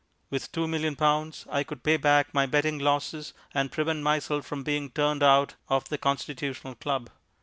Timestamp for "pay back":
1.83-2.33